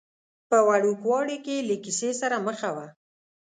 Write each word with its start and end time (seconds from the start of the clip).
په 0.49 0.57
وړوکوالي 0.67 1.37
کې 1.45 1.55
یې 1.59 1.65
له 1.69 1.75
کیسې 1.83 2.09
سره 2.21 2.37
مخه 2.47 2.69
وه. 2.75 2.87